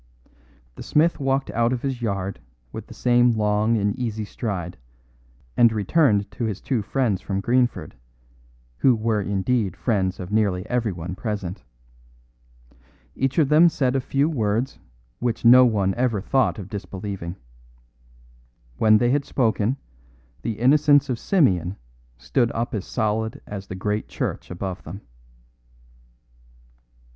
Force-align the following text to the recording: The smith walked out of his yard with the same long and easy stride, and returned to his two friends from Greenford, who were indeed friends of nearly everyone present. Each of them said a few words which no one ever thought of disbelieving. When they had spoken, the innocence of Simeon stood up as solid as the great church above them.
The 0.73 0.81
smith 0.81 1.19
walked 1.19 1.51
out 1.51 1.71
of 1.71 1.83
his 1.83 2.01
yard 2.01 2.39
with 2.71 2.87
the 2.87 2.93
same 2.95 3.33
long 3.37 3.77
and 3.77 3.95
easy 3.99 4.25
stride, 4.25 4.75
and 5.55 5.71
returned 5.71 6.31
to 6.31 6.45
his 6.45 6.59
two 6.59 6.81
friends 6.81 7.21
from 7.21 7.39
Greenford, 7.39 7.93
who 8.77 8.95
were 8.95 9.21
indeed 9.21 9.77
friends 9.77 10.19
of 10.19 10.31
nearly 10.31 10.67
everyone 10.67 11.13
present. 11.13 11.61
Each 13.13 13.37
of 13.37 13.49
them 13.49 13.69
said 13.69 13.95
a 13.95 14.01
few 14.01 14.27
words 14.27 14.79
which 15.19 15.45
no 15.45 15.65
one 15.67 15.93
ever 15.93 16.19
thought 16.19 16.57
of 16.57 16.67
disbelieving. 16.67 17.35
When 18.77 18.97
they 18.97 19.11
had 19.11 19.23
spoken, 19.23 19.77
the 20.41 20.57
innocence 20.57 21.09
of 21.09 21.19
Simeon 21.19 21.77
stood 22.17 22.51
up 22.53 22.73
as 22.73 22.85
solid 22.87 23.39
as 23.45 23.67
the 23.67 23.75
great 23.75 24.07
church 24.07 24.49
above 24.49 24.81
them. 24.81 25.01